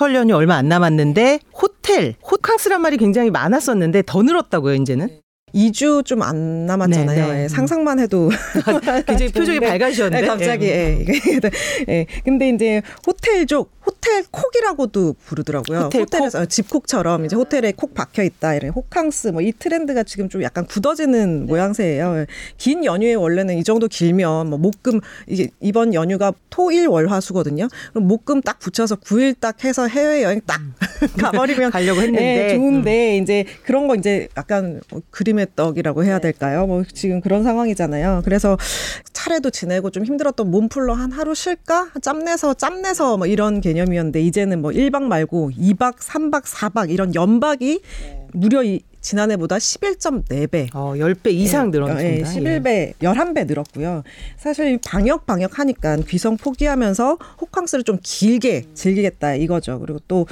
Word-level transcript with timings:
설 0.00 0.14
연휴 0.14 0.34
얼마 0.34 0.54
안 0.56 0.66
남았는데 0.66 1.40
호텔, 1.52 2.14
호캉스란 2.24 2.80
말이 2.80 2.96
굉장히 2.96 3.30
많았었는데 3.30 4.04
더 4.06 4.22
늘었다고요, 4.22 4.74
이제는? 4.76 5.10
2주 5.54 6.06
좀 6.06 6.22
안 6.22 6.64
남았잖아요. 6.64 7.26
네, 7.26 7.32
네. 7.34 7.42
예, 7.44 7.48
상상만 7.48 7.98
해도 7.98 8.30
굉장히 9.06 9.30
표정이 9.30 9.58
근데- 9.58 9.66
밝아지셨는데. 9.78 10.20
네, 10.22 10.26
갑자기 10.26 10.66
예, 10.68 10.98
이게 11.02 11.20
예. 11.90 12.06
근데 12.24 12.48
이제 12.48 12.80
호텔족 13.06 13.72
호텔 14.10 14.24
콕이라고도 14.30 15.14
부르더라고요. 15.24 15.78
호텔 15.82 16.02
호텔에서 16.02 16.44
집콕처럼 16.44 17.24
이제 17.26 17.36
호텔에 17.36 17.72
콕 17.72 17.94
박혀 17.94 18.24
있다 18.24 18.54
이런 18.54 18.70
호캉스 18.72 19.28
뭐 19.28 19.40
이 19.40 19.52
트렌드가 19.58 20.02
지금 20.02 20.28
좀 20.28 20.42
약간 20.42 20.66
굳어지는 20.66 21.46
모양새예요. 21.46 22.26
긴 22.58 22.84
연휴에 22.84 23.14
원래는 23.14 23.56
이 23.56 23.64
정도 23.64 23.88
길면 23.88 24.50
뭐 24.50 24.58
목금 24.58 25.00
이게 25.26 25.48
이번 25.60 25.94
연휴가 25.94 26.32
토일 26.50 26.88
월화수거든요. 26.88 27.68
그럼 27.92 28.06
목금 28.08 28.42
딱 28.42 28.58
붙여서 28.58 28.96
9일 28.96 29.36
딱 29.40 29.64
해서 29.64 29.86
해외 29.88 30.22
여행 30.24 30.40
딱 30.46 30.60
가버리면 31.18 31.70
가려고 31.72 32.00
했는데. 32.00 32.50
예, 32.50 32.54
좋은데 32.56 33.16
이제 33.16 33.44
그런 33.64 33.88
거 33.88 33.94
이제 33.94 34.28
약간 34.36 34.80
뭐 34.90 35.00
그림의 35.10 35.48
떡이라고 35.56 36.04
해야 36.04 36.18
될까요? 36.18 36.66
뭐 36.66 36.82
지금 36.92 37.20
그런 37.22 37.42
상황이잖아요. 37.42 38.22
그래서 38.24 38.58
차례도 39.14 39.50
지내고 39.50 39.90
좀 39.90 40.04
힘들었던 40.04 40.50
몸풀러 40.50 40.94
한 40.94 41.12
하루 41.12 41.34
쉴까? 41.34 41.90
짬내서 42.02 42.54
짬내서 42.54 43.16
뭐 43.16 43.26
이런 43.26 43.60
개념이 43.60 43.98
었는데 44.00 44.20
이제는 44.22 44.62
뭐 44.62 44.70
1박 44.70 45.02
말고 45.04 45.50
2박, 45.50 45.96
3박, 45.98 46.44
4박 46.44 46.90
이런 46.90 47.14
연박이 47.14 47.80
무려 48.32 48.62
이 48.62 48.80
지난해보다 49.00 49.56
11.4배. 49.56 50.68
어, 50.74 50.92
10배 50.94 51.32
이상 51.32 51.70
늘었습니다. 51.70 52.04
예, 52.04 52.18
예. 52.18 52.22
11배, 52.22 52.94
11배 53.00 53.46
늘었고요. 53.46 54.02
사실 54.36 54.78
방역 54.84 55.26
방역 55.26 55.58
하니까 55.58 55.96
귀성 56.06 56.36
포기하면서 56.36 57.18
호캉스를 57.40 57.84
좀 57.84 57.98
길게 58.02 58.66
즐기겠다 58.74 59.34
이거죠. 59.36 59.80
그리고 59.80 60.00
또 60.06 60.26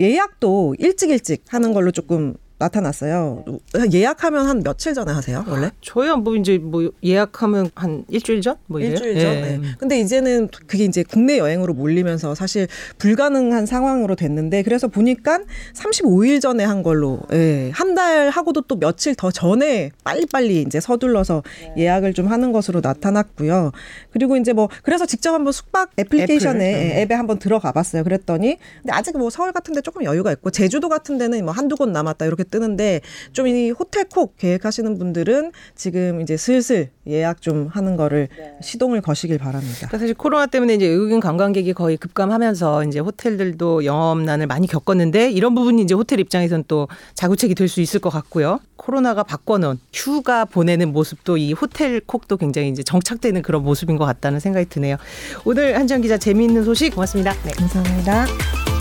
예약도 0.00 0.76
일찍 0.78 1.10
일찍 1.10 1.44
하는 1.48 1.72
걸로 1.72 1.90
조금 1.90 2.34
나타났어요. 2.62 3.44
예약하면 3.92 4.46
한 4.46 4.62
며칠 4.62 4.94
전에 4.94 5.12
하세요, 5.12 5.44
원래? 5.48 5.70
저희야 5.80 6.16
뭐 6.16 6.36
이제 6.36 6.58
뭐 6.58 6.90
예약하면 7.02 7.70
한 7.74 8.04
일주일 8.08 8.40
전? 8.40 8.56
뭐 8.66 8.78
이래요? 8.78 8.92
일주일 8.92 9.20
전. 9.20 9.32
예. 9.34 9.40
네. 9.40 9.60
근데 9.78 9.98
이제는 9.98 10.48
그게 10.66 10.84
이제 10.84 11.02
국내 11.02 11.38
여행으로 11.38 11.74
몰리면서 11.74 12.34
사실 12.34 12.68
불가능한 12.98 13.66
상황으로 13.66 14.14
됐는데 14.14 14.62
그래서 14.62 14.86
보니까 14.88 15.40
35일 15.74 16.40
전에 16.40 16.64
한 16.64 16.82
걸로 16.82 17.20
예. 17.32 17.70
한달 17.72 18.30
하고도 18.30 18.62
또 18.62 18.76
며칠 18.76 19.14
더 19.14 19.30
전에 19.30 19.90
빨리빨리 20.04 20.62
이제 20.62 20.78
서둘러서 20.78 21.42
예약을 21.76 22.14
좀 22.14 22.28
하는 22.28 22.52
것으로 22.52 22.80
나타났고요. 22.80 23.72
그리고 24.12 24.36
이제 24.36 24.52
뭐 24.52 24.68
그래서 24.82 25.06
직접 25.06 25.32
한번 25.32 25.52
숙박 25.52 25.90
애플리케이션에 25.98 26.70
애플, 26.70 26.80
음. 26.80 26.96
예, 26.96 27.02
앱에 27.02 27.14
한번 27.14 27.38
들어가 27.38 27.72
봤어요. 27.72 28.04
그랬더니 28.04 28.58
근데 28.82 28.92
아직 28.92 29.18
뭐 29.18 29.30
서울 29.30 29.52
같은 29.52 29.74
데 29.74 29.80
조금 29.80 30.04
여유가 30.04 30.30
있고 30.32 30.50
제주도 30.50 30.88
같은 30.88 31.18
데는 31.18 31.44
뭐 31.44 31.52
한두 31.52 31.76
곳 31.76 31.88
남았다 31.88 32.26
이렇게 32.26 32.44
뜨는데 32.52 33.00
좀 33.32 33.42
이 33.48 33.70
호텔 33.70 34.04
콕 34.04 34.36
계획하시는 34.36 34.96
분들은 34.98 35.50
지금 35.74 36.20
이제 36.20 36.36
슬슬 36.36 36.90
예약 37.08 37.42
좀 37.42 37.66
하는 37.66 37.96
거를 37.96 38.28
시동을 38.62 39.00
거시길 39.00 39.38
바랍니다. 39.38 39.74
그러니까 39.78 39.98
사실 39.98 40.14
코로나 40.14 40.46
때문에 40.46 40.74
이제 40.74 40.86
외국인 40.86 41.18
관광객이 41.18 41.72
거의 41.72 41.96
급감하면서 41.96 42.84
이제 42.84 43.00
호텔들도 43.00 43.84
영업난을 43.84 44.46
많이 44.46 44.68
겪었는데 44.68 45.32
이런 45.32 45.56
부분이 45.56 45.82
이제 45.82 45.94
호텔 45.94 46.20
입장에선 46.20 46.62
또 46.68 46.86
자구책이 47.14 47.56
될 47.56 47.68
수 47.72 47.80
있을 47.80 48.00
것 48.00 48.10
같고요. 48.10 48.60
코로나가 48.76 49.22
바꿔놓은 49.22 49.78
휴가 49.94 50.44
보내는 50.44 50.92
모습도 50.92 51.38
이 51.38 51.54
호텔 51.54 52.00
콕도 52.00 52.36
굉장히 52.36 52.68
이제 52.68 52.82
정착되는 52.82 53.40
그런 53.42 53.64
모습인 53.64 53.96
것 53.96 54.04
같다는 54.04 54.40
생각이 54.40 54.68
드네요. 54.68 54.96
오늘 55.46 55.76
한지영 55.78 56.02
기자 56.02 56.18
재미있는 56.18 56.64
소식 56.64 56.94
고맙습니다. 56.94 57.32
네. 57.44 57.50
감사합니다. 57.52 58.71